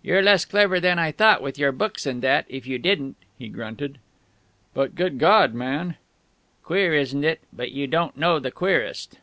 [0.00, 3.50] "You're less clever than I thought, with your books and that, if you didn't," he
[3.50, 3.98] grunted.
[4.72, 4.94] "But...
[4.94, 5.96] Good God, man!"
[6.62, 7.40] "Queer, isn't it?
[7.52, 9.18] But you don't know the queerest